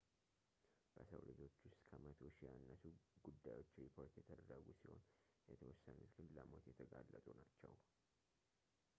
በሰው 0.93 1.19
ልጆች 1.29 1.55
ውስጥ 1.65 1.81
ከመቶ 1.89 2.19
ሺህ 2.37 2.45
ያነሱ 2.53 2.81
ጉዳዮች 3.25 3.69
ሪፖርት 3.81 4.15
የተደረጉ 4.19 4.67
ሲሆን 4.79 5.03
የተወሰኑት 5.51 6.15
ግን 6.17 6.31
ለሞት 6.37 6.65
የተጋለጡ 6.71 7.27
ናቸው 7.43 7.75